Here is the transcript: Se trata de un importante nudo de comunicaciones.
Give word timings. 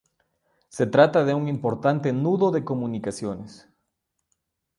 Se 0.69 0.87
trata 0.87 1.25
de 1.25 1.35
un 1.35 1.47
importante 1.47 2.11
nudo 2.11 2.49
de 2.49 2.65
comunicaciones. 2.65 3.69